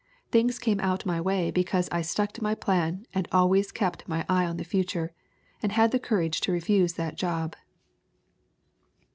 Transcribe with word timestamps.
Things 0.31 0.57
came 0.57 0.79
out 0.79 1.05
my 1.05 1.21
way 1.21 1.51
because 1.51 1.87
I 1.91 2.01
stuck 2.01 2.31
to 2.31 2.41
my 2.43 2.55
plan 2.55 3.05
and 3.13 3.27
always 3.31 3.71
kept 3.71 4.07
my 4.07 4.25
eye 4.27 4.45
on 4.47 4.57
the 4.57 4.63
future 4.63 5.13
and 5.61 5.73
had 5.73 5.91
the 5.91 5.99
courage 5.99 6.41
to 6.41 6.51
refuse 6.51 6.93
that 6.93 7.15
job." 7.17 7.55